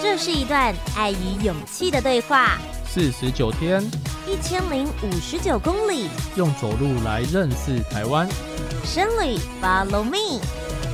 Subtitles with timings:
[0.00, 2.58] 这是一段爱与勇气的对话。
[2.86, 3.82] 四十九天，
[4.26, 8.26] 一千零五十九公里，用走路来认识台湾。
[8.82, 10.40] 深旅，Follow me，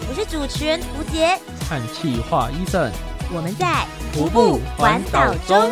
[0.08, 2.90] 我是主持人吴杰，和企划 Eason，
[3.32, 5.70] 我们在徒步环岛中。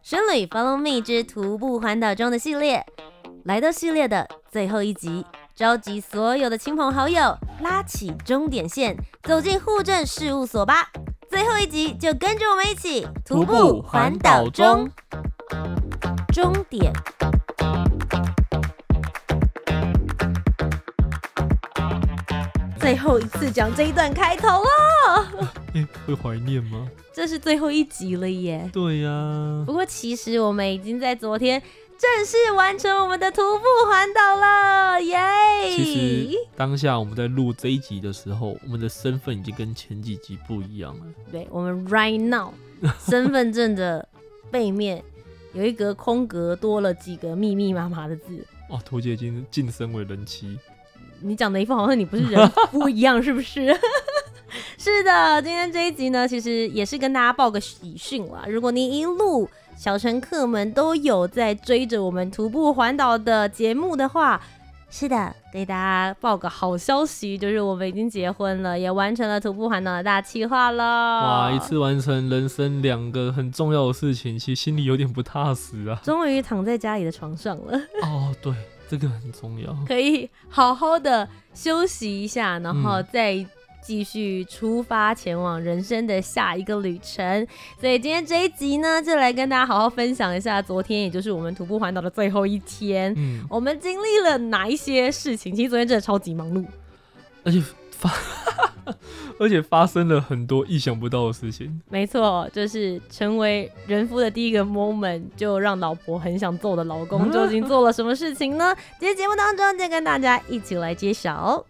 [0.00, 2.86] 深旅，Follow me 之徒步环岛中的系列，
[3.44, 5.22] 来到系列的最后一集。
[5.54, 10.90] 召集所有的亲朋好友，拉起终点线，走进户政事务所吧。
[11.28, 14.90] 最后一集就跟着我们一起徒步环岛中。
[16.32, 16.90] 终点。
[22.80, 25.48] 最后一次讲这一段开头了。
[25.74, 26.88] 欸，会怀念吗？
[27.12, 28.68] 这是最后一集了耶。
[28.72, 29.64] 对呀、啊。
[29.66, 31.62] 不过其实我们已经在昨天。
[31.98, 35.18] 正式完成我们的徒步环岛了，耶、
[35.68, 41.04] 其实当下我们在录这一集的时候，我们的身份已经跟前几集不一样了。
[41.30, 42.52] 对，我们 right now
[43.06, 44.06] 身份证的
[44.50, 45.02] 背面
[45.52, 48.44] 有一格空格，多了几个密密麻麻的字。
[48.68, 50.58] 哦，图姐已经晋升为人妻。
[51.20, 53.74] 你讲的一副好像你不是人 夫一样，是不是？
[54.78, 58.44] 是的，今天这一集呢，其实也是跟大家报个喜讯啦。
[58.46, 64.40] 如果您一路小乘客们都有在追着我们徒步环岛的节目的话，
[64.90, 70.84] 是的，给大家报个好消息，就是我们已经结婚了，也完成了徒步环岛的大计划了。
[70.84, 75.98] 哇，一次完成人生两个很重要的事情，其实心里有点不踏实啊。
[76.04, 77.76] 终于躺在家里的床上了。
[78.02, 78.54] 哦，对，
[78.88, 83.50] 这个很重要，可以好好的休息一下，然后再、嗯。
[83.84, 87.46] 继续出发前往人生的下一个旅程，
[87.78, 95.54] 所以今天这一集呢，就来跟大家好好分享一下昨天，也就是我们徒步环岛的最后一天，嗯，我们经历了哪一些事情？
[95.54, 96.64] 其实昨天真的超级忙碌，
[97.44, 98.10] 而且发，
[99.38, 101.82] 而且发生了很多意想不到的事情。
[101.90, 108.74] 没错，就是成为人夫的第一个 moment，就让老婆很想揍的老公， 究竟做了什么事情呢？
[108.98, 111.64] 今天节目当中就跟大家一起来揭晓。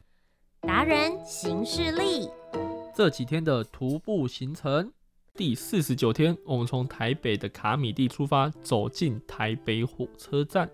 [0.67, 2.29] 达人行事历，
[2.95, 4.91] 这几天的徒步行程，
[5.35, 10.69] 第四十九天，我们从台北的卡米地出发，走进台北火车站。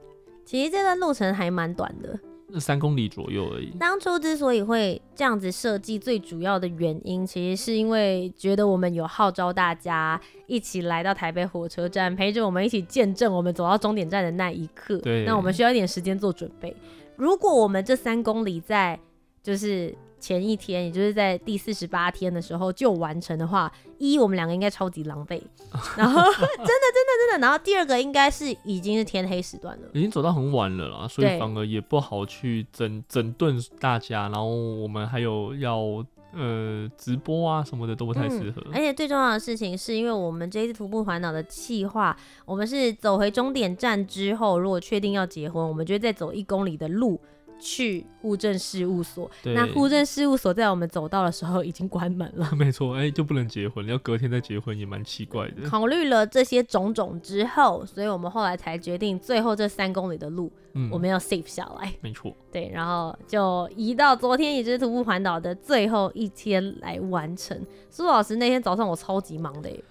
[0.44, 2.18] 其实这段路程还蛮短的，
[2.48, 3.70] 那三公里左右而已。
[3.78, 14.98] 当初之所以会这样子设计，最主要的原因，其实是因为觉得我们有号召大家一起来到台北火车站，陪着我们一起见证我们走到终点站的那一刻。
[14.98, 16.76] 对，那我们需要一点时间做准备。
[17.16, 18.98] 如果我们这三公里在
[19.42, 25.40] 就是前一天，也就是在第四十八天的时候就完成的话，一我们两个应该超级狼狈，
[25.96, 42.14] 然后 真的真的真的，然后第二个应该是已经是天黑时段了，已经走到很晚了啦，所以反而也不好去整整顿大家，然后我们还有要呃直播啊什么的都不太适合、嗯，而且最重要的事情是因为我们这一次徒步环岛的计划，
[42.44, 47.18] 我们是走回终点站之后，如果确定要结婚，我们就会再走一公里的路。
[47.60, 52.50] 去户政事务所，那户政事务所在我们走到的时候已经关门了。
[52.56, 55.68] 没错，哎、欸，就不能结婚，要隔天再结婚也蛮奇怪的。
[55.68, 61.92] 考虑了这些种种之后，所以我们后来才决定，最后这三公里的路，嗯、我们要 save 下来。
[62.00, 67.64] 没错，对，然后就移到昨天，也就是徒步环岛的最后一天来完成。
[67.90, 69.84] 苏老师那天早上我超级忙的耶，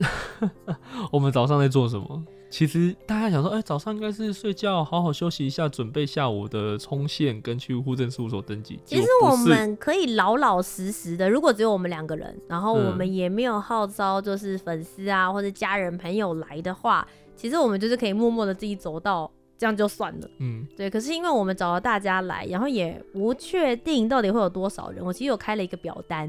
[1.10, 2.24] 我们早上在做什么？
[2.48, 8.78] 其实大家想说，哎、欸，早上应该是睡觉，好好休息一下，准备下午的冲线跟去户政事务所登记。
[8.84, 20.30] 其实我们可以老老实实的，如果只有我们两个人，然后我们也没有号召就是粉丝啊或者家人朋友来的话，其实我们就是可以默默的自己走到，这样就算了。
[20.38, 20.88] 嗯，对。
[20.88, 26.28] 可是因为我们找了大家来，然后也不确定到底会有多少人，我其实有开了一个表单，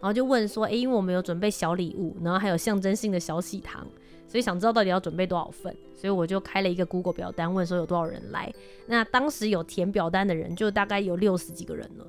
[0.00, 3.86] 然后就问说，哎、欸，因为我们有准备小礼物，然后还有象征性的小喜糖。
[4.34, 8.52] 所以想知道到底要准备多少份，所以我就开了一个 Google 表单，问说有多少人来。
[8.88, 12.04] 那当时有填表单的人就大概有六十几个人了。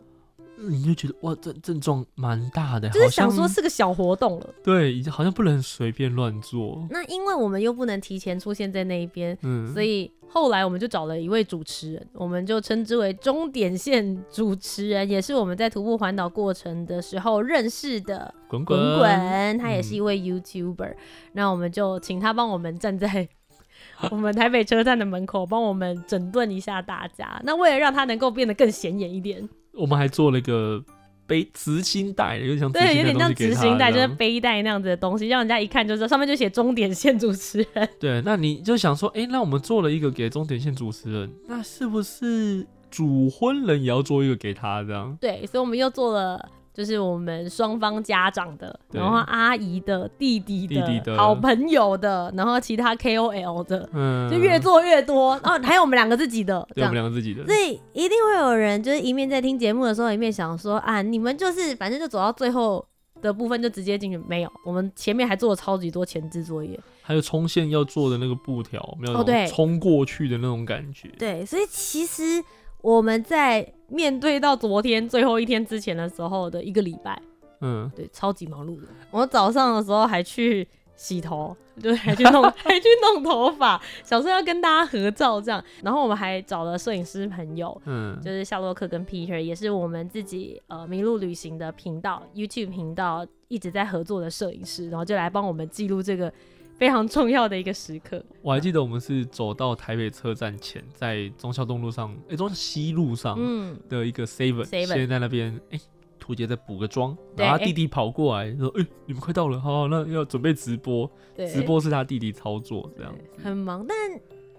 [0.57, 4.49] 你就觉得哇，这症状蛮大的，就是想说是个小活动了。
[4.63, 6.87] 对，已经好像不能随便乱做。
[6.89, 20.97] 那因为我们又不能提前出现在那一边，嗯，所以后来我们就找了一位主持人，我们就称之为终点线主持人，也是我们在徒步环岛过程的时候认识的滚滚滚，他也是一位 YouTuber，嗯。
[21.33, 23.27] 那我们就请他帮我们站在
[24.09, 27.41] 我们台北车站的门口，帮我们整顿一下大家。
[27.43, 29.47] 那为了让他能够变得更显眼一点。
[29.75, 30.83] 我们还做了一个
[31.27, 37.89] 背直心带，有点像对，有点像直心带，就是背带那样子的东西，让人家一看就知道上面就写终点线主持人。
[38.00, 45.18] 对，那你就想说，哎、欸，那我们做了一个给终点线主持人，那是不是主婚人也要做一个给他这样？
[45.19, 46.50] 对，所以我们又做了。
[46.75, 51.16] 就是我们双方家长的，然后阿姨的、弟弟的、弟弟的。
[51.16, 62.86] 好朋友的，然后其他 KOL 的，嗯，就越做越多，然后还有我们两个自己的，对，我们两个自己的，所以一定会有人就是一面在听节目的时候，一面想说啊，你们就是反正就走到最后
[63.22, 72.44] 的部分就直接进去，没有，我们前面还做了超级多前置作业，还有冲线要做的那个布条，没有，对，冲过去的那种感觉，对，所以其实。
[72.85, 77.19] 我们在面对到昨天最后一天之前的时候的一个礼拜，
[77.61, 78.87] 嗯，对，超级忙碌的。
[79.09, 85.63] 我早上的时候还去洗头，对，还去弄， 还去弄头发，想说要跟大家合照这样。
[85.81, 96.31] 然后我们还找了摄影师朋友，嗯，就是夏洛克跟 Peter，也是我们自己呃迷鹿旅行的频道 YouTube 频道一直在合作的摄影师，然后就来帮我们记录这个。
[96.77, 98.24] 非常重要的一个时刻。
[98.42, 103.77] 我还记得我们是走到台北车站前，在忠孝东路上，哎、欸，忠孝西路上嗯。
[103.88, 105.81] 的一个 Seven，先在那边，哎、欸，
[106.19, 113.16] 屠洁在补个妆，然后他弟弟跑过来说，哎、欸，你们快到了，好，那要准备直播，直播是他弟弟操作，这样。
[113.42, 113.98] 很忙，但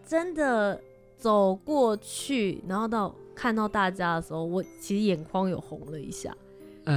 [0.06, 0.80] 真的
[1.18, 6.34] 走过去，然后到看到大家的时候，我其实眼眶有红了一下，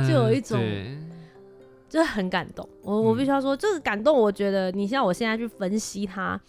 [0.07, 0.57] 就有一种。
[0.59, 1.18] 嗯
[1.89, 6.39] 就是很感动，我我必须要说，这个感动，我觉得你像我现在去分析它，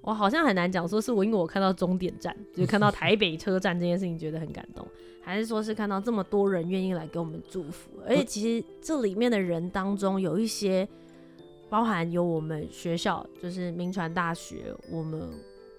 [0.00, 4.88] 我好像很难讲说是我因为我看到终点站， 就是看到台北车站这件事情觉得很感动，
[5.20, 10.88] 还是说是看到这么多人愿意来给我们祝福，而且其实这里面的人当中有一些，
[11.68, 15.28] 包含有我们学校，就是民传大学我们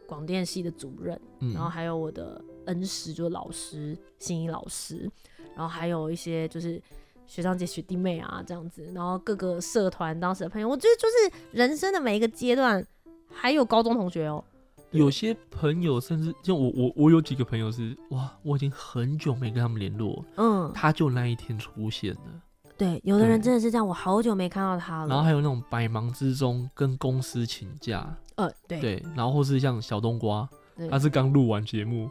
[0.06, 1.20] 广电系的主任，
[1.56, 5.10] 然后还有我的恩师就是老师心仪老师，
[5.56, 6.80] 然后还有一些就是。
[7.28, 12.84] 学长姐、学弟妹啊，这样子，然后各个社团当时的朋友，我觉得就是人生的每一个阶段，
[13.30, 14.44] 还有高中同学哦、喔。
[14.92, 22.42] 有些朋友甚至就我我我有几个朋友是哇，我已经很久没跟他们联络，嗯，他就那一天出现了。
[22.78, 25.08] 对，有的人真的是这样，我好久没看到他了。
[25.08, 30.48] 然后还有那种百忙之中跟公司请假，呃，对对，然后或是像小冬瓜，
[30.90, 32.10] 他是刚录完节目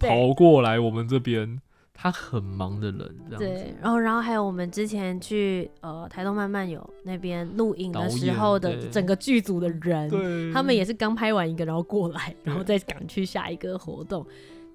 [0.00, 1.60] 跑过来我们这边。
[1.98, 3.38] 他很忙的人，这样子。
[3.38, 14.24] 对，然后，然后还有我们之前去呃台东漫漫游那边录影的时候的整个剧组的人，对，他们也是刚拍完一个，然后过来，然后再赶去下一个活动。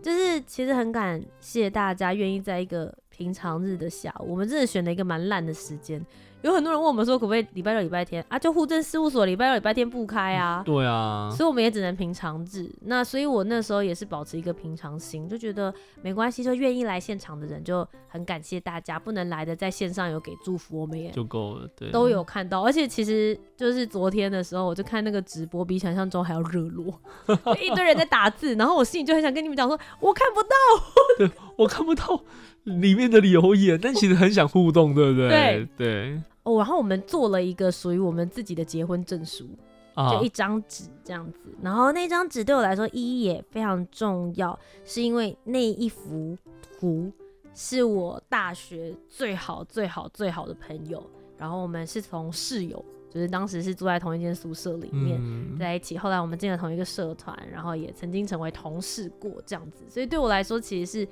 [0.01, 6.03] 就是其实很感谢大家愿意在一个平常日的下午，我们真的选了一个蛮烂的时间。
[6.43, 8.39] 有很多人问我们说，可不可以礼拜六、礼拜天啊？
[8.39, 10.63] 就户政事务所礼拜六、礼拜天不开啊。
[10.65, 12.67] 对啊，所以我们也只能平常日。
[12.85, 22.61] 那所以我那时候也是保持一个平常心，就觉得没关系，就愿意来现场的人就很感谢大家，不能来的在线上有给祝福，我们也就够了，对，都有看到。
[22.61, 26.99] 而且其实就是昨天的时候，我就看那个直播，比想象中还要热络，
[27.61, 30.49] 一堆人在打字，然后我心里就很想跟你们讲说，我看不到，
[31.19, 32.23] 对，我看不到
[32.63, 35.29] 里面的留言，但其实很想互动，对不对？
[35.29, 36.21] 对对。
[36.43, 39.47] 哦，然后我们做了一个属于我们自己的结婚证书，
[39.95, 41.49] 就一张纸这样子。
[41.61, 47.11] 然后那张纸对我来说意义也非常重要，是因为那一幅图
[47.53, 51.03] 是我大学最好最好最好的朋友。
[51.37, 55.21] 然后我们是从室友，就是当时是住在同一间宿舍里面
[55.59, 55.97] 在一起。
[55.97, 59.83] 后来我们进了同一个社团，然后也曾经成为同事过这样子。
[59.89, 61.07] 所以对我来说，其实是。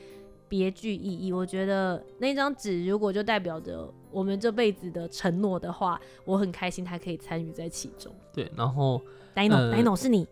[0.49, 8.11] 别具意义，我觉得那张纸如果就代表着我们这辈子的承诺的话，我很开心他可以参与在其中。
[8.33, 8.99] 对，然后
[9.35, 10.27] Dino，Dino 是你。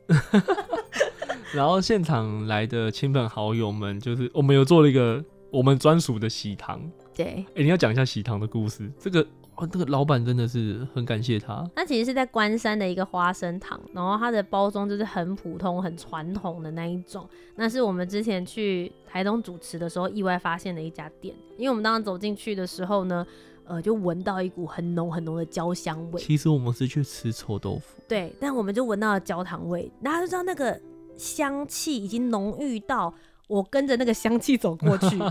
[1.54, 6.82] 然后现场来的亲朋好友们，就是我们有做了一个我们专属的喜糖。
[7.16, 9.26] 对，哎、欸，你要讲一下喜糖的故事，这个。
[9.58, 11.68] 哦，那个老板真的是很感谢他。
[11.76, 17.28] 那其实是在关山的一个花生糖，然后它的包装就是很普通、很传统的那一种。
[17.56, 23.26] 那是我们之前去台东主持的时候意外发现的一家店，因为我们当时走进去的时候呢，
[23.66, 26.22] 呃，就闻到一股很浓很浓的焦香味。
[26.22, 30.80] 其实我们是去吃臭豆腐，对，但我们就闻到了焦糖味，大家就知道那个
[31.16, 33.12] 香气已经浓郁到
[33.48, 35.18] 我跟着那个香气走过去。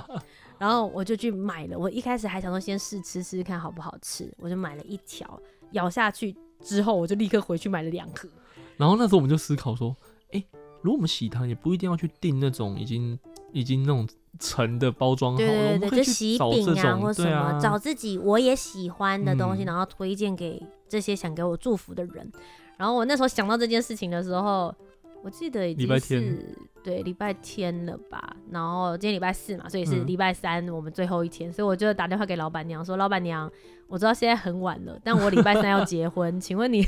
[0.58, 5.40] 然后我就去买了，我一开始还想说先试吃吃看好不好吃，我就买了一条，
[5.72, 8.28] 咬下去之后我就立刻回去买了两盒。
[8.76, 9.94] 然后那时候我们就思考说，
[10.32, 10.42] 哎，
[10.80, 13.18] 如果我们喜糖也不一定要去订那种已经
[13.52, 14.08] 已经那种
[14.38, 22.32] 成的包装好了，对对对，就喜饼啊或什么，啊、找自己我也喜欢的东西，嗯、然后推荐给这些想给我祝福的人。
[22.78, 24.74] 然后我那时候想到这件事情的时候。
[25.22, 33.50] 我记得已经是对礼拜天了吧，然后今天礼拜四嘛，所以是礼拜三我们最后一天，嗯、所以我就打电话给老板娘说：“老板娘，
[33.88, 36.86] 我知道现在很晚了，但我礼拜三要结婚， 请问你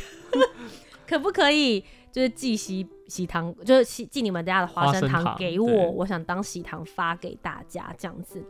[1.09, 8.41] 可不可以就是寄喜喜糖，就是寄寄你们家的花生糖给我，我想当喜糖发给大家这样子。”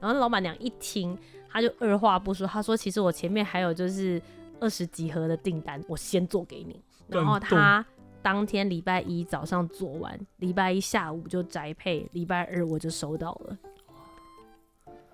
[0.00, 1.18] 然后老板娘一听，
[1.50, 4.20] 她就二话不说，她说：“其实我前面还有就是
[4.58, 7.84] 二十几盒的订单，我先做给你。”然后她。
[8.24, 13.58] 当天礼拜一早上做完，礼拜一下午就宅配，礼拜二我就收到了，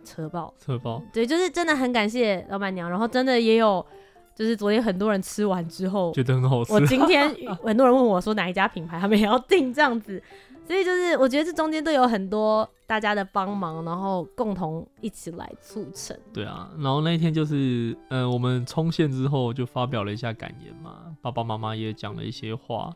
[0.04, 0.54] 车爆。
[0.60, 3.84] 车爆，对，就是真的很感谢老板娘，然后真的也有，
[4.32, 7.28] 就是昨天很多人吃完之后觉得很好吃，我今天
[7.64, 10.22] 很多人问我说哪一家品牌，他们也要订这样子，
[10.70, 16.16] 所以就是我觉得这中间都有很多大家的帮忙，然后共同一起来促成。
[16.32, 21.16] 对啊，然后那一天就是，呃，我们冲线之后就发表了一下感言嘛。
[21.20, 22.94] 爸爸妈妈也讲了一些话，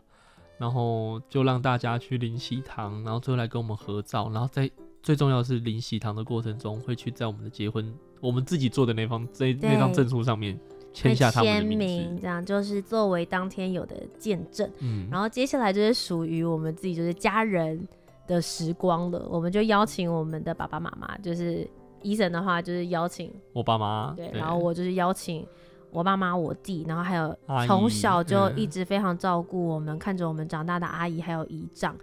[0.56, 4.70] 然后就让大家去领喜糖，然后最后来跟我们合照，然后在
[5.02, 10.56] 最重要的是领喜糖的过程中，会去在我们的结婚我们自己做的那方这那张证书上面
[10.94, 14.70] 签下他们的名这样就是作为当天有的见证。
[14.78, 17.86] 嗯，然后接下来就是属于我们自己就是家人
[18.26, 21.68] 的时光了，我们就邀请我们的爸爸妈妈，就是
[22.00, 25.46] 医生的话就是邀请我爸妈，对，然后我就是邀请。
[25.90, 27.32] 我爸妈、我弟，然后还有
[27.68, 31.96] 从小就一直非常照顾我们、嗯、看着我们长大的阿姨，还有姨丈，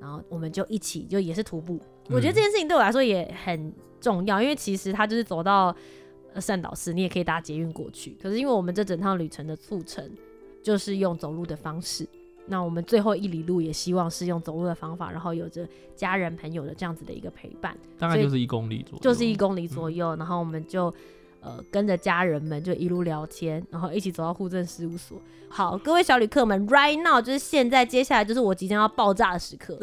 [0.00, 1.74] 然后我们就一起就也是徒步。
[2.08, 3.70] 嗯、我觉得这件事情对我来说也很
[4.00, 5.76] 重要，因为其实他就是走到
[6.40, 8.16] 善导寺，你也可以搭捷运过去。
[8.22, 10.10] 可是因为我们这整趟旅程的促成
[10.62, 12.06] 就是用走路的方式，
[12.46, 20.92] 那我们最后一里路也希望是用走路的方法，然后有着家人朋友的这样子的一个陪伴，大概就是一公里左右，就是一公里左右，嗯、然后我们就。
[21.46, 25.20] 呃，跟着家人们就一路聊天，然后一起走到户政事务所。
[25.50, 29.78] 好，各位小旅客们，right now 就是现在，接下来就是我即将要爆炸的时刻。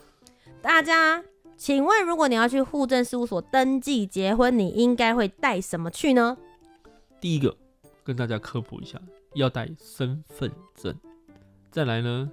[0.60, 1.24] 大家，
[1.58, 6.38] 请问，如果你要去户政事务所登记结婚，你应该会带什么去呢？
[7.20, 7.54] 第一个，
[8.04, 8.96] 跟大家科普一下，
[9.34, 10.94] 要带身份证。
[11.68, 12.30] 再来呢，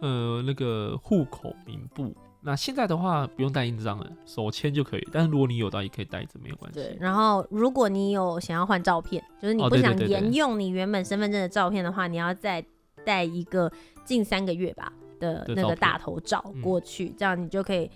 [0.00, 2.14] 呃，那个户口名簿。
[2.42, 5.08] 那现在的话不用带印章了，手签就可以。
[5.10, 6.78] 但是如果你有的话，也可以带着，没有关系。
[6.78, 12.64] 对，然后如果你有想要换照片，就是你不想沿用你原本身份证的照片的话，哦、对对对对，你要再
[13.02, 13.72] 带一个
[14.04, 17.90] 近三个月吧的那个大头照过去，嗯、这样你就可以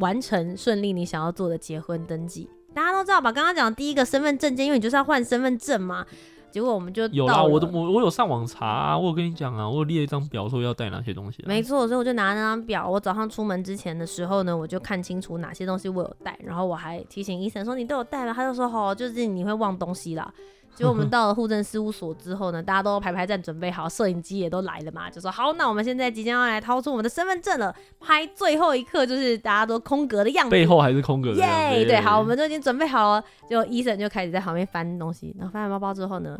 [0.00, 2.50] 完成顺利你想要做的结婚登记。
[2.74, 3.32] 大家都知道吧？
[3.32, 6.04] 刚刚讲第一个身份证件，因为你就是要换身份证嘛。
[6.52, 11.46] 结果我们就有啦，我都我我有上网查啊，我有跟你讲啊，我有列一张表说要带哪些东西啊。
[11.46, 20.32] 没错，所以我就拿那张表，我早上出门之前的时候呢，我就看清楚哪些东西我有带，然后我还提醒医生说，你都有带了，他就说哦，就是你会忘东西啦。
[20.80, 36.38] 结果我们 到了户政事务所之后呢，大家都排排站准备好，摄影机也都来了嘛，就说好，那我们现在即将要来掏出我们的身份证了，拍最后一刻就是大家都空格的样子，背后还是空格的样子，耶，对，好，我们都已经准备好了，结果医生就开始在旁边翻东西，然后翻完包包之后呢。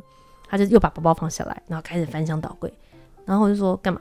[0.52, 2.74] 他就又把包包放下来，然后开始翻箱倒柜，
[3.24, 4.00] 然后我就说干嘛？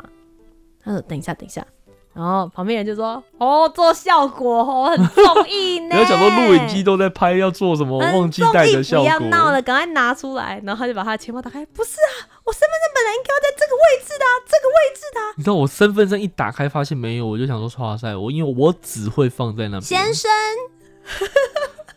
[0.82, 1.64] 他说等一下，等一下。
[2.14, 5.96] 然后旁边人就说哦，做效果哦，很综艺呢。
[5.96, 7.98] 然后想说录影机都在拍，要做什么？
[7.98, 9.06] 忘记带的效果。
[9.06, 10.60] 不要闹了，赶快拿出来。
[10.66, 15.20] 然后他就把他的钱包打开，不是啊，我身份证本来应该要在这个位置的，这个位置的。
[15.38, 19.82] 你知道我身份证一打开发现没有，我就想说哇塞，我因为我只会放在那边。
[19.82, 20.30] 先生。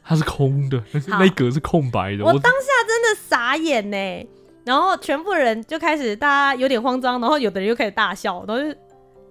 [0.04, 2.24] 他是空的，那一格是空白的。
[2.24, 4.28] 我当下真的傻眼呢。
[4.64, 8.78] 然后全部人就开始，大家有点慌张，然后有的人又开始大笑，然后就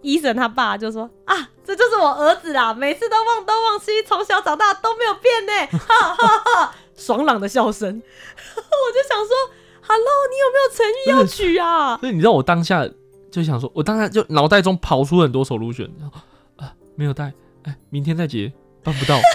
[0.02, 7.88] 医生他爸就说啊，这就是我儿子啦，每次都忘东忘西，从小长大都没有变呢，哈哈哈， 爽朗的笑声。
[7.92, 9.30] 我就想说
[9.82, 11.98] ，Hello，你有没有诚意要娶啊？
[11.98, 12.88] 所以你知道我当下
[13.32, 15.90] 就想说，我当下就脑袋中跑出很多 solution，
[16.58, 18.52] 啊，没有带，哎，明天再结，
[18.84, 19.20] 办不到。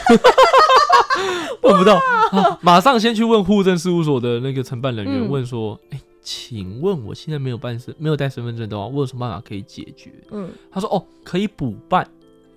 [1.63, 12.05] 办不到，啊，马上先去问户政事务所的那个承办人员，问说：“哎，请问我现在没有办身，没有带身份证的话，我有什么办法可以解决？”嗯，他说：“哦，可以补办。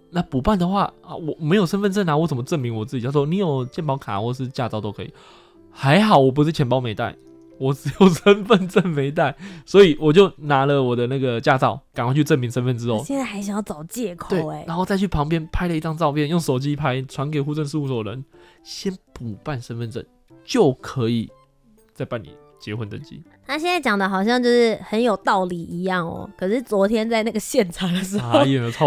[0.10, 5.14] 那补办的话啊，我没有身份证啊，我怎么证明我自己？”他说：“你有健保卡或是驾照都可以。”
[5.70, 7.16] 还好我不是钱包没带。
[7.60, 9.36] 我只有身份证没带，
[9.66, 18.24] 所以我就拿了我的那个驾照，赶快去证明身份之后，现在还想要找借口哎，然后再去旁边拍了一张照片，用手机拍，传给户政事务所的人，
[18.64, 20.02] 先补办身份证
[20.46, 21.30] 就可以
[21.94, 23.24] 再办理结婚登记。
[23.48, 28.34] 他现在讲的好像就是很有道理一样哦，可是昨天在那个现场的时候，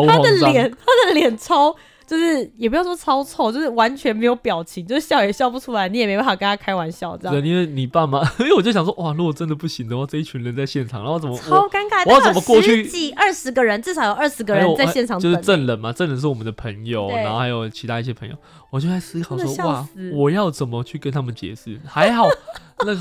[0.06, 1.74] 他的脸，他的脸超
[2.06, 7.34] 就是也不要说超臭，就是完全没有表情，就是笑也笑不出来，你也没办法跟他开玩笑这样。
[7.34, 12.04] 对，因为你爸妈， 因为我就想说，哇，如果真的不行的话，这一群人在现场，然后怎么超尴尬？
[12.06, 12.84] 我要怎么过去？
[12.84, 18.36] 十几二十个人，至少有二十个人在现场，就是证人嘛，证人是我们的朋友，然后还有其他一些朋友，
[18.70, 21.80] 我就在思考说，哇，我要怎么去跟他们解释？
[21.84, 22.28] 还好
[22.86, 23.00] 那个。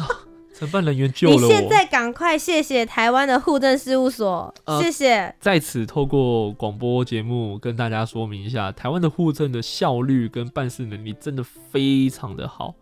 [0.61, 1.41] 承办人员救了我。
[1.41, 5.33] 你现在赶快谢谢台湾的户政事务所，呃、谢谢。
[5.39, 12.75] 在此透过广播节目跟大家说明一下，台湾的户政的效率跟办事能力真的非常的好，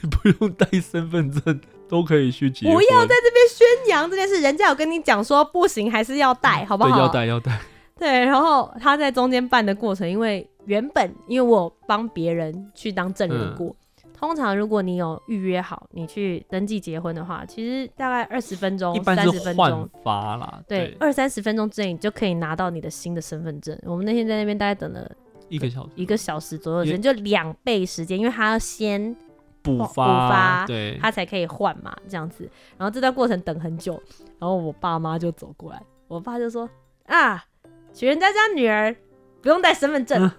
[0.00, 2.76] 你 不用带身份证都可以去结婚。
[2.76, 6.90] 不要在这边宣扬这件事，人家有跟你讲说不行，还是要带，好不好？
[6.90, 7.60] 对，要带要带。
[7.98, 13.70] 对，然后他在中间办的过程，因为原本因为我帮别人去当证人过。
[13.70, 13.76] 嗯
[14.24, 20.62] 通常如果你有预约好，你去登记结婚的话，其实大概二十分钟、三十分钟发啦。
[20.66, 23.78] 对，二三十分钟之内你就可以拿到你的新的身份证。
[23.82, 25.06] 我们那天在那边大概等了
[25.50, 29.14] 一个小时，一个小时左右的时间，就两倍时间，因为他要先
[29.60, 32.50] 补发，发，对，他才可以换嘛，这样子。
[32.78, 34.02] 然后这段过程等很久，
[34.38, 36.66] 然后我爸妈就走过来，我爸就说
[37.06, 37.44] ：“啊，
[37.92, 38.96] 娶人家家女儿
[39.42, 40.30] 不用带身份证。”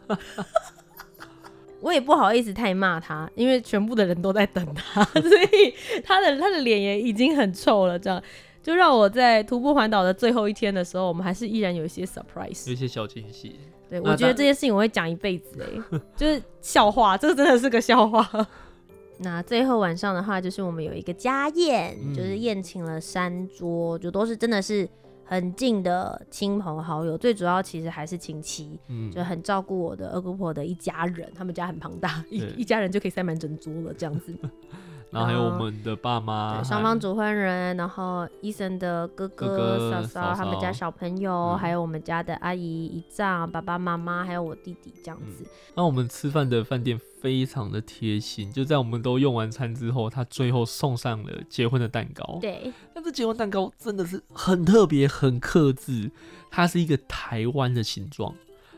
[1.85, 5.71] 我也不好意思太骂他，因为全部的人都在等他， 所以
[6.03, 7.99] 他的他的脸也已经很臭了。
[7.99, 8.19] 这样
[8.63, 13.59] 就让我在徒步环岛的最后一天的时候，我们还是依然有一些 surprise，有一些小惊喜。
[13.87, 18.27] 对，我觉得这件事情我会讲一辈子哎， 就是笑话，这个真的是个笑话。
[19.19, 24.89] 那最后晚上的话，就是我们有一个家宴，嗯、就是宴请了三桌，就都是真的是。
[25.25, 34.34] 很近的亲朋好友，最主要其实还是亲戚，嗯，就很照顾我的二姑婆的一家人，他们家很庞大，一一家人就可以塞满整桌了，这样子。
[35.12, 45.45] 然后还有我们的爸妈，双方主婚人，然后医生的哥哥、嫂嫂，他们家小朋友，还有我们家的阿姨、姨丈、爸爸妈妈，还有我弟弟这样子。
[45.74, 52.39] 那我们吃饭的饭店非常的贴心，就在我们都用完餐之后，他最后送上了结婚的蛋糕。
[52.41, 56.12] 对，那这结婚蛋糕真的是很特别、很克制，
[56.51, 58.33] 它是一个台湾的形状，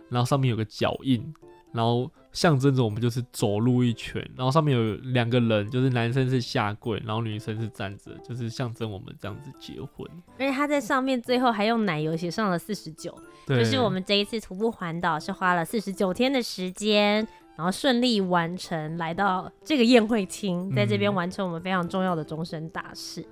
[0.09, 1.33] 然后上面有个脚印。
[1.73, 10.07] 然后象征着我们就是走路一圈，然后上面有两个人，就是男生是下跪，然后女生是站着，就是象征我们这样子结婚。
[10.37, 13.11] 而且他在上面最后还用奶油写上了四十九，
[13.47, 23.21] 就是我们这一次徒步环岛是花了四十九天的时间，然后顺利完成，来到这个宴会厅，在这边完成我们非常重要的终身大事。
[23.21, 23.27] 嗯、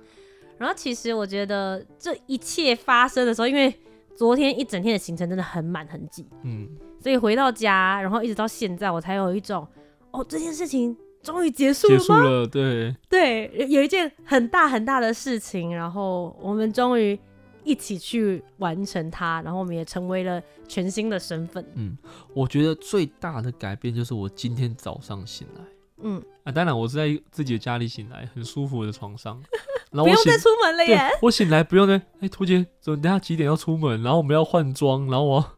[0.58, 3.72] 然后其实我觉得这一切发生的时候，因为
[4.16, 6.68] 昨天一整天的行程真的很满很挤，嗯。
[6.98, 9.64] 所以回到家，然后一直到现在，我才有一种，
[10.10, 12.00] 哦，这件事情终于结束了吗？
[12.00, 17.16] 结束了，对对，有一件很大很大的事情，然后我们终于
[17.62, 21.64] 一起去完成它，然后我们也成为了全新的身份。
[21.74, 21.96] 嗯，
[22.34, 25.62] 我觉得最大的改变就是我今天早上醒来，
[26.02, 29.40] 嗯啊，当然我是在自己的家里醒来，很舒服的床上，
[29.90, 31.00] 然后我不用再出门了耶。
[31.22, 34.02] 我醒来不用呢，哎，屠洁，等下几点要出门？
[34.02, 35.44] 然后我们要换装，然后我。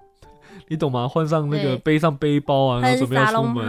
[0.71, 1.09] 你懂吗？
[1.09, 3.65] 换上那个背上背包啊，然后准备要出门。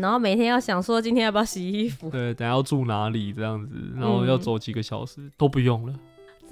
[0.00, 2.08] 然后每天要想说今天要不要洗衣服？
[2.10, 5.94] 对，等下要住哪里这样子，然后要走几个小时、嗯、都不用了。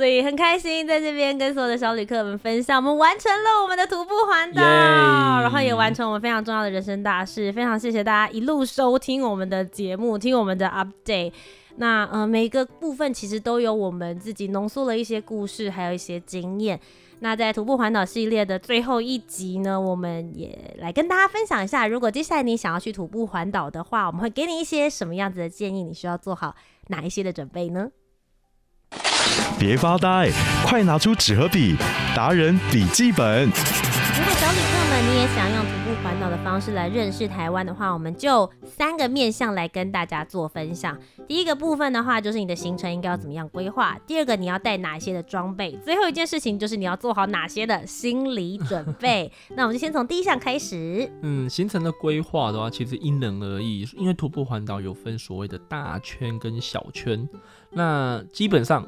[0.02, 7.52] 所以很开心在这边跟所有的小旅客们分享，我们完成了我们的徒步环岛然后也完成我们非常重要的人生大事。
[7.52, 11.32] 非常谢谢大家一路收听我们的节目，听我们的 update。
[11.76, 16.80] 那呃，每一个部分其实都有我们自己浓缩了一些故事，还有一些经验。
[17.20, 25.84] 那在徒步环岛系列的最后一集呢，我们也来跟大家分享一下，如果接下来你想要去徒步环岛的话，我们会给你一些什么样子的建议？
[25.84, 26.56] 你需要做好
[26.88, 27.86] 哪一些的准备呢？
[29.58, 30.30] 别发呆，
[30.64, 31.76] 快拿出纸和笔，
[32.14, 33.44] 达人笔记本。
[33.44, 35.64] 如果小旅客们你也想用
[36.02, 40.98] 环岛的方式来认识台湾的话，我们就三个面向来跟大家做分享。
[41.28, 49.30] 第一个部分的话，就是你的行程应该要怎么样规划；第二个，你要带哪些的装备；最后一件事情就是你要做好哪些的心理准备。
[49.54, 51.08] 那我们就先从第一项开始。
[51.22, 57.28] 嗯，行程的规划的话，其实因人而异，因为徒步环岛有分所谓的大圈跟小圈。
[57.70, 58.84] 那基本上。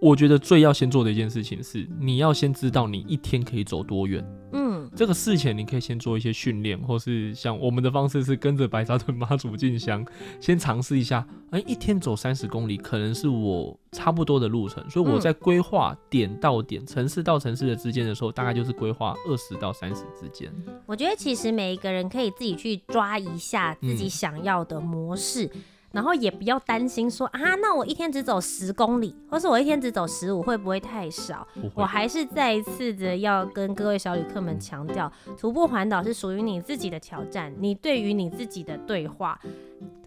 [0.00, 4.24] 我觉得最要先做的一件事情是，你要先知道你一天可以走多远。
[4.52, 4.67] 嗯，
[4.98, 10.04] 这个事前你可以先做一些训练，或是像我们的方式是跟着白沙屯妈祖进香，
[10.42, 11.24] 先尝试一下。
[11.52, 20.52] 哎，一天走三十公里，可能是我差不多的路程，所以我在规划点到点、城市到城市的之间的时候，大概就是规划二十到三十之间。
[20.84, 25.44] 我觉得其实每一个人可以自己去抓一下自己想要的模式。
[25.44, 25.60] 嗯
[25.92, 31.46] 然后也不要担心说啊，那我一天只走十公里，或是我一天只走十五，会不会太少？
[31.74, 39.38] 我还是再一次的要跟各位小旅客们强调，徒步环岛是属于你自己的挑战，你对于你自己的对话。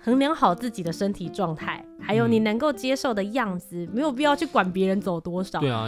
[0.04, 5.60] 衡量好自己的身体状态，还有你能够接受的样子，嗯，没有必要去管别人走多少。
[5.60, 5.88] 对啊，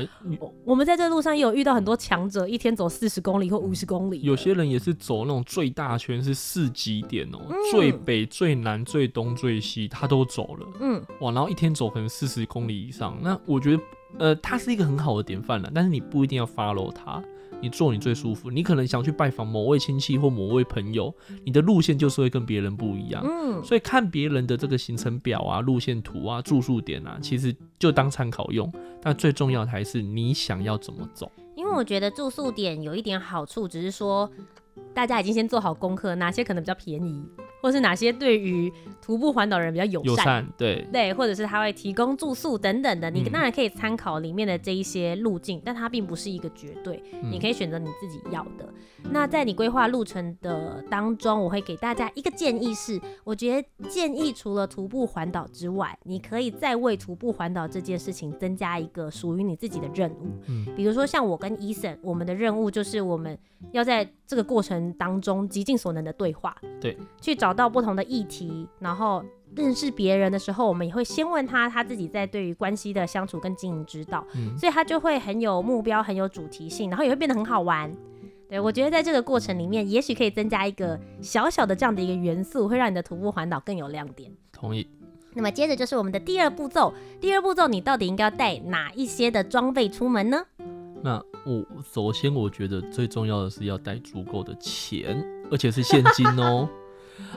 [0.64, 4.22] 我们在这路上也有遇到很多强者，一天走四十公里或五十公里。
[4.22, 10.68] 有些人也是走那种最大圈，是四极点哦，嗯，最北、最南、最东、最西，他都走了。
[10.80, 13.18] 嗯，哇，然后一天走可能四十公里以上。
[13.22, 13.84] 那我觉得，
[14.20, 17.22] 呃，他是一个很好的典范了，但是你不一定要 follow 他。
[17.64, 23.24] 你做你最舒服，你可能想去拜访某位亲戚或某位朋友，你的路线就是会跟别人不一样。
[23.26, 28.70] 嗯，所以看别人的这个行程表啊、路线图啊、住宿点啊，其实就当参考用。
[29.02, 31.32] 但最重要的还是你想要怎么走。
[31.56, 34.30] 因为我觉得住宿点有一点好处，只是说
[34.94, 37.24] 大家已经先做好功课，哪些可能比较便宜。
[37.64, 38.70] 或是哪些对于
[39.02, 48.68] 徒步环岛人比较友善，友善，对对，或者是他会提供住宿等等的，你当然可以参考里面的这一些路径，嗯，但它并不是一个绝对，嗯，你可以选择你自己要的。
[49.12, 60.38] 那在你规划路程的当中，我会给大家一个建议是，我觉得建议除了徒步环岛之外，你可以再为徒步环岛这件事情增加一个属于你自己的任务。
[60.48, 63.38] 嗯，比如说像我跟 Eason，我们的任务就是我们
[63.72, 69.24] 要在这个过程当中极尽所能的对话，对，去找到不同的议题，然后
[69.56, 77.92] 认识别人的时候，我们也会先问他他自己在对于关系的相处跟经营之道，嗯，所以他就会很有目标，很有主题性，然后也会变得很好玩。
[78.50, 84.32] 对，我觉得在这个过程里面，也许可以增加一个小小的这样的一个元素，会让你的徒步环岛更有亮点。
[84.52, 84.88] 同意。
[85.36, 90.46] 那么接着就是我们的第二步骤，第二步骤你到底应该要带哪一些的装备出门呢？
[91.04, 91.64] 那我
[91.94, 96.70] 首先我觉得最重要的是要带足够的钱，而且是现金哦。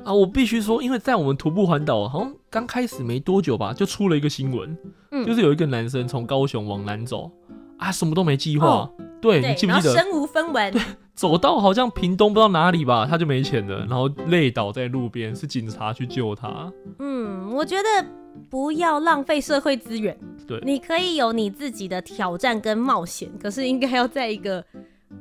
[0.05, 4.79] 啊，我必须说，因为在我们徒步环岛好像刚开始没多久吧，就出了一个新闻，
[5.11, 7.31] 嗯，就是有一个男生从高雄往南走，
[7.77, 8.67] 啊，什么都没计划。
[8.67, 9.95] 哦对，你记不记得？
[9.95, 10.73] 身无分文。
[10.73, 10.81] 对，
[11.15, 16.71] 走到好像屏东不知道哪里吧，他就没钱了，然后累倒在路边，是警察去救他。
[17.01, 18.07] 嗯，我觉得
[18.49, 20.17] 不要浪费社会资源。
[20.47, 24.65] 对，你可以有你自己的挑战跟冒险，可是应该要在一个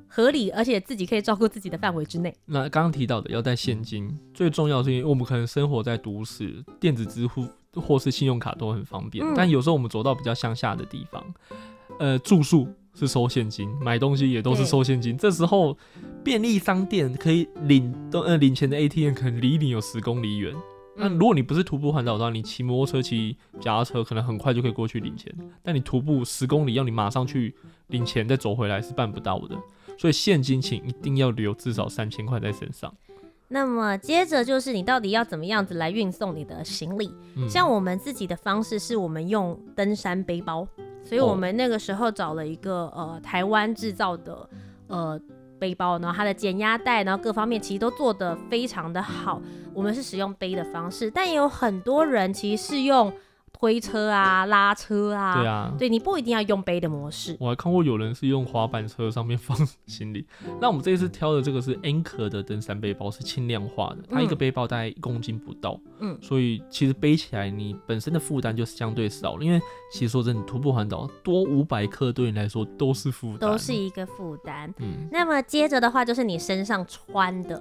[0.08, 2.34] 合理而且自己可以照顾自己的范围之内。
[2.46, 11.24] 那刚刚提到的要带现金，最重要是因为我们可能生活在都市，电子支付或是信用卡都很方便，嗯，但有时候我们走到比较乡下的地方，
[12.00, 12.68] 呃，住宿。
[12.98, 15.18] 是收现金，买东西也都是收现金。
[15.18, 15.78] 这时候
[16.24, 20.56] 便利商店可以领都呃领钱的 ATM 可能离你有十公里远。
[20.96, 25.34] 那、嗯、如果你不是徒步环岛的话，你骑摩托车、骑脚踏车，可能很快就可以过去领钱。
[25.62, 27.54] 但你徒步十公里，要你马上去
[27.88, 29.56] 领钱再走回来是办不到的。
[29.98, 32.94] 所以现金请一定要留至少三千块在身上。
[33.48, 37.14] 那么接着就是你到底要怎么样子来运送你的行李？
[37.36, 40.68] 嗯、像我们自己的方式是我们用登山背包。
[41.04, 44.50] 所以我们那个时候找了一个呃台湾制造的
[44.88, 45.22] 呃
[45.66, 49.42] 背包，然后它的减压带，然后各方面其实都做得非常的好。
[49.74, 53.12] 我们是使用背的方式，但也有很多人其实是用。
[53.66, 57.36] 推车啊，拉车啊，对啊，对，你不一定要用背的模式。
[57.40, 60.24] 我还看过有人是用滑板车上面放行李。
[60.62, 69.44] 那我们这一次挑的这个是 Anchor 的登山背包，是轻量化的，它一个背包大概一公斤不到，嗯，所以其实背起来你本身的负担就相对少了。
[69.44, 69.60] 因为
[69.92, 74.72] 其实说真的，徒步环岛多五百克对你来说都是负担，都是一个负担。
[74.78, 77.60] 嗯，那么接着的话就是你身上穿的。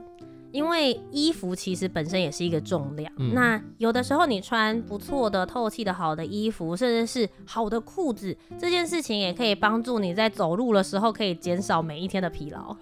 [0.54, 12.76] 因为衣服其实本身也是一个重量，嗯、那有的时候你穿不错的、透气的好的衣服，甚至是好的裤子，这件事情也可以帮助你在走路的时候可以减少每一天的疲劳。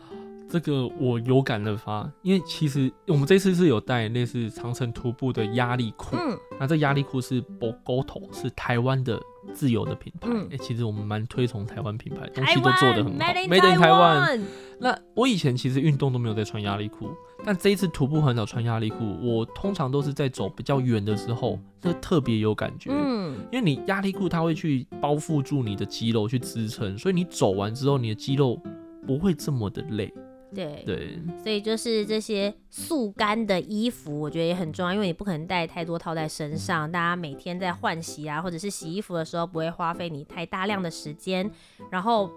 [0.51, 9.19] 这个我有感而发，因为其实我们这次是有带类似长城徒步的压力裤，嗯，那这压力裤是 Bogoto，是台湾的
[9.55, 10.29] 自有的品牌。
[10.29, 14.41] 哎、嗯欸，其实我们蛮推崇台湾品牌，东西都做得很好，Made in 台湾。
[14.79, 17.09] 那我以前其实运动都没有在穿压力裤，
[17.45, 22.91] 但这一次徒步很少穿压力裤，我通常都是在走比较远的时候，这特别有感觉。
[22.93, 28.61] 嗯，因为你压力裤它会去包覆住你的肌肉去支撑，所以你走完之后，你的肌肉
[29.07, 30.13] 不会这么的累。
[30.55, 30.83] 对。
[30.87, 41.51] 对，所以就是这些速干的衣服，我觉得也很重要，因为你不可能带太多套在身上，大家每天在换洗啊，或者是洗衣服的时候，不会花费你太大量的时间。
[41.91, 42.31] 然后，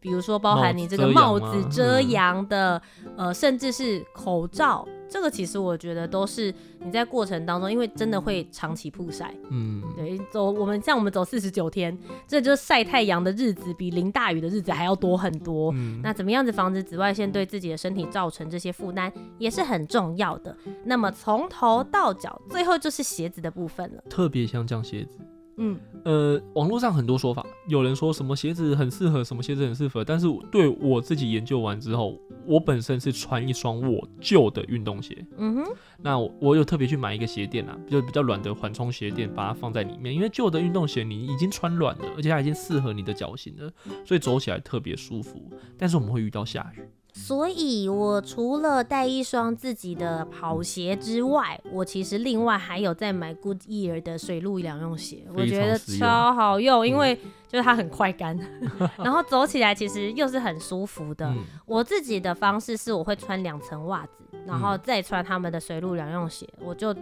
[0.00, 2.80] 比如说包含你这个帽子遮阳的，
[3.16, 15.72] 嗯、呃，甚至是口罩，这个其实我觉得都是你在过程当中，因为真的会长期曝晒，嗯，对，走我们像我们走四十九天，这就是晒太阳的日子比淋大雨的日子还要多很多。
[15.74, 20.56] 嗯，那怎么样子防止紫外线对自己的身体造成这些负担，也是很重要的。
[20.84, 25.18] 那么从头到脚，最后就是鞋子的部分了，特别像这样鞋子。
[25.58, 35.26] 嗯，呃，网络上很多说法，有人说什么鞋子很适合，什么鞋子很适合，但是对我自己研究完之后，我本身是穿一双我旧的运动鞋。
[35.38, 35.64] 嗯哼，
[36.02, 43.72] 那我，我有特别去买一个鞋垫啊，就比较软的缓冲鞋垫，把它放在里面，因为旧的运动鞋你已经穿软了，而且它已经适合你的脚型了，
[44.04, 45.50] 所以走起来特别舒服。
[45.78, 46.80] 但是我们会遇到下雨。
[47.18, 57.16] 所以，我除了带一双自己的跑鞋之外，我其实另外还有在买 Goodyear 的水陆两用鞋，我觉得超好用，因为
[57.48, 58.38] 就是它很快干，
[58.78, 61.26] 嗯、然后走起来其实又是很舒服的。
[61.26, 66.94] 嗯、我自己的方式是，我会穿两层袜子，然后再穿他们的水陆两用鞋，我就。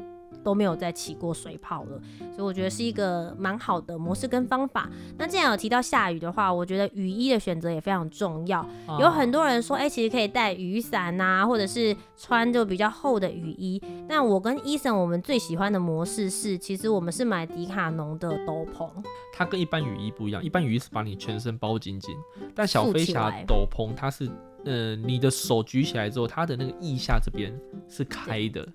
[0.45, 2.01] 都没有再起过水泡了，
[2.37, 4.89] 所以我觉得是一个蛮好的模式跟方法。
[5.19, 8.65] 那既然有提到下雨的话，我觉得雨衣的选择也非常重要。
[9.01, 13.83] 有很多人说，哎、欸，其实可以带雨伞啊，或者是穿就比较厚的雨衣。
[14.07, 18.89] 但我跟 Eason 我们最喜欢的模式是，其实我们是买迪卡侬的斗篷。
[19.33, 22.15] 它跟一般雨衣不一样，一般雨衣是把你全身包紧紧，
[22.55, 24.29] 但小飞侠斗篷它是，
[24.65, 27.53] 呃，你的手举起来之后，它的那个腋下这边
[27.89, 28.67] 是开的。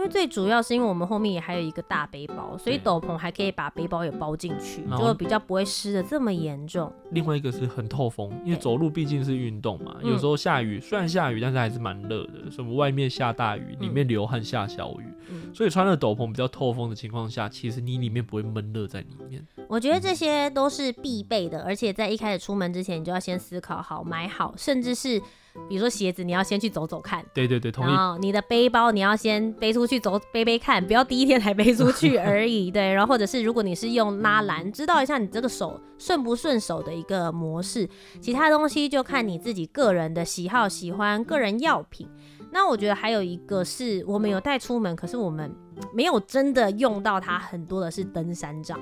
[0.00, 6.90] 因为最主要是因为我们后面也还有一个大背包，所以斗篷还可以把背包也包进去，就会比较不会湿的这么严重。
[7.10, 12.50] 另外一个是很透风，因为走路毕竟是运动嘛，有时候下雨，虽然下雨，但是还是蛮热的。
[12.50, 15.04] 什么外面下大雨，里面流汗下小雨，
[15.52, 19.46] 所以穿了斗篷比较透风的情况下，其实你里面不会闷热在里面。
[19.68, 25.20] 我觉得这些都是必备的，而且在一开始出门之前，你就要先思考好买好，甚至是。
[25.68, 27.24] 比如说鞋子，你要先去走走看。
[27.34, 27.88] 对对对，同意。
[27.88, 32.70] 然后你的背包，你要先背出去走背背看，不要第一天才背出去而已。
[32.72, 37.88] 对，然后或者是如果你是用拉篮，知道一下你这个手顺不顺手的一个模式。
[38.20, 42.08] 其他东西就看你自己个人的喜好、喜欢个人药品。
[42.52, 45.54] 那我觉得还有一个是我们有带出门，可是我们
[45.94, 48.80] 没有真的用到它很多的是登山杖。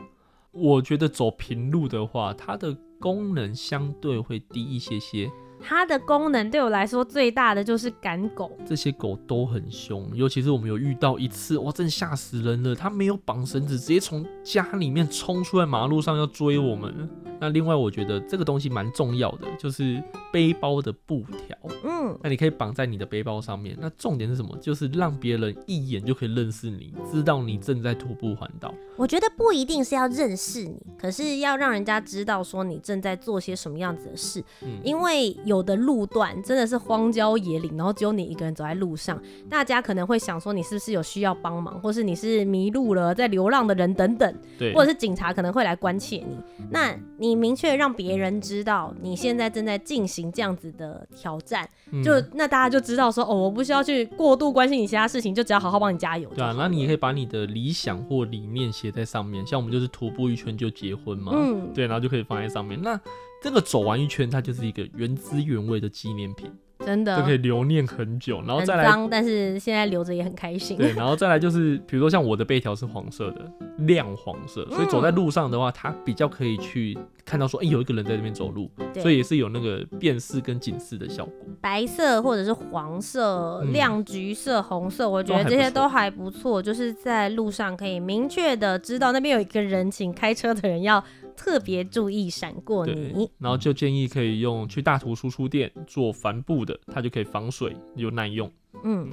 [0.53, 5.31] 我觉得走平路的话，它的功能相对会低一些些。
[5.61, 12.75] 它的功能对我来说最大的就是赶狗，这些狗都很凶，尤其是我们有遇到一次，哇，真吓死人了！
[12.75, 17.09] 它没有绑绳子，直接从家里面冲出来马路上要追我们。
[17.41, 23.77] 那另外我觉得这个东西蛮重要的，就是背包的布条，嗯，那你可以绑在你的背包上面。
[23.81, 24.57] 那重点是什么？
[24.61, 28.75] 就是让别人一眼就可以认识你，知道你正在徒步环岛。
[28.97, 35.37] 我觉得不一定是要认识你，可是要让人家知道说你正在做些什么样子的事，嗯，因为。
[35.45, 46.37] 有的路段真的是荒郊野岭，然后只有你一个人走在路上，大家可能会想说你是不是有需要帮忙，或是你是迷路了，在流浪的人等等，对，或者是警察可能会来关切你。
[46.71, 51.69] 那你明确让别人知道你现在正在进行这样子的挑战，
[52.05, 56.29] 就那大家就知道说哦，我不需要去过度关心你其他事情，就只要好好帮你加油。
[56.35, 62.81] 对啊，那你也可以把你的理想或理念写在上面，像我们就是徒步一圈就结婚嘛，嗯，对，然后就可以放在上面。
[62.83, 63.01] 那
[63.43, 66.51] 这个走完一圈，它就是一个原汁原味的纪念品，
[66.89, 68.41] 真的就可以留念很久。
[68.47, 70.79] 然后再来，脏但是现在留着也很开心。
[70.79, 73.45] 对，然后再来就是，比如说像我的背条是黄色的，
[73.81, 76.97] 亮黄色，所以走在路上的话，它比较可以去
[77.27, 81.35] 看到说，哎、欸，有一个人在这边走路，所以也是有那个辨识跟警示的效果。
[81.61, 91.05] 白色或者是黄色、亮橘色、红色，我觉得这些都还不错，就是在路上可以明确的知道那边有一个人，请开车的人要。
[91.39, 98.51] 特别注意闪过你，然后就建议可以用去大图输出店做帆布的，它就可以防水又耐用。
[98.83, 99.09] 嗯，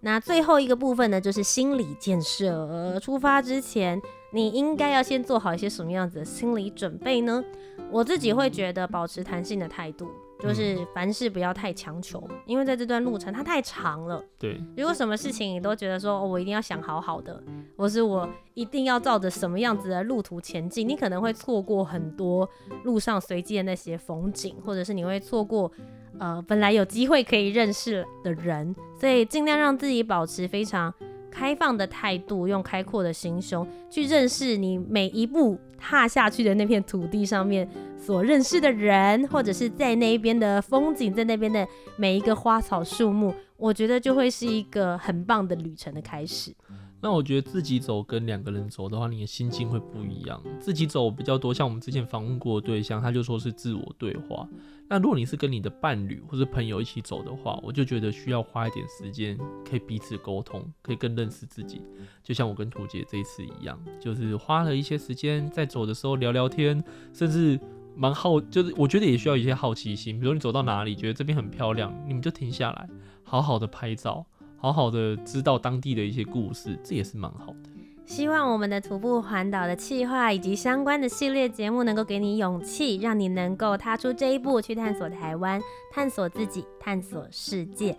[0.00, 2.98] 那最后一个部分呢，就是心理建设。
[3.00, 4.00] 出发之前，
[4.32, 7.42] 你应该要先做好一些什么样子的心理准备呢？
[7.90, 10.08] 我自己会觉得保持弹性的态度。
[10.40, 14.22] 就是凡事不要太强求，因为在这段路程它太长了。
[14.38, 17.42] 对，如果什么事情你都觉得说，哦，我一定要想好好的，
[17.76, 22.48] 或是我一定要照着什么样子的路途前进，你可能会错过很多
[22.84, 25.70] 路上随机的那些风景，或者是你会错过
[26.18, 28.74] 呃本来有机会可以认识的人。
[28.98, 30.92] 所以尽量让自己保持非常
[31.38, 41.64] 开放的态度，用开阔的心胸去认识你每一步踏下去的那片土地上面所认识的人，或者是在那一边的风景，在那边的
[41.96, 46.52] 每一个花草树木，我觉得就会是一个很棒的旅程的开始。
[47.00, 50.42] 那我觉得自己走跟两个人走的话，你的心境会不一样。
[50.58, 54.48] 自己走比较多，像我们之前访问过的对象，他就说是自我对话。
[54.90, 59.36] 那如果你是跟你的伴侣或者朋友一起走的话，我就觉得需要花一点时间，
[59.68, 61.82] 可以彼此沟通，可以更认识自己。
[62.22, 67.60] 就像我跟图杰这一次一样，就是花了一些时间在走的时候聊聊天，甚至
[67.94, 70.18] 蛮好，就是我觉得也需要一些好奇心。
[70.18, 72.88] 比如你走到哪里，觉得这边很漂亮，你们就停下来，
[73.22, 74.24] 好好的拍照，
[74.56, 77.70] 好好的知道当地的一些故事，这也是蛮好的。
[78.08, 85.60] 希望我们的徒步环岛的企划以及相关的系列节目，能够给你勇气，让你能够踏出这一步，去探索台湾，
[85.92, 87.98] 探索自己，探索世界。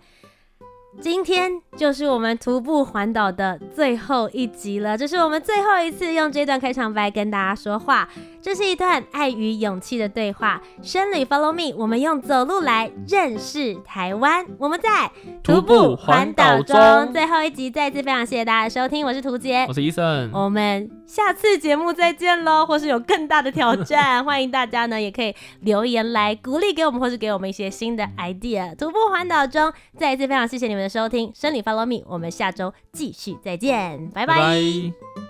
[1.00, 8.08] 今天就是我们徒步环岛的最后一集了，这是我们最后一次用这段开场白跟大家说话。
[8.42, 10.60] 这是一段爱与勇气的对话。
[10.82, 14.46] 生旅 Follow Me，我们用走路来认识台湾。
[14.58, 15.10] 我们在
[15.42, 19.04] 徒步环岛中，最后一集，再次非常谢谢大家的收听。
[19.04, 28.74] 我是屠洁，我是 Eason，我们下次节目再见喽，或是有更大的挑战， 欢迎大家呢也可以留言来鼓励给我们，或是给我们一些新的 idea。
[28.76, 31.30] 徒步环岛中，再一次非常谢谢你们的收听。
[31.34, 34.36] 生旅 Follow Me，我们下周继续再见，拜拜。
[34.36, 35.29] 拜拜。